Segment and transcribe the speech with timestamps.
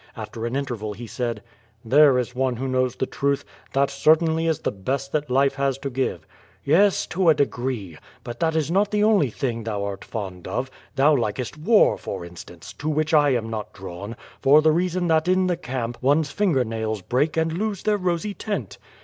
[0.17, 1.43] After an interval he said:
[1.85, 3.45] "There is one who knows the truth.
[3.73, 6.25] That certainly is the best that life has to give.''
[6.65, 7.99] ^TTes— ^to a degree.
[8.23, 12.25] But that is not the only thing thou art fond of— ^thou likest war, for.
[12.25, 16.31] instance, to which I am not drawn, for the reason that in the camp one's
[16.31, 18.79] finger nails break and lose their rosy tint.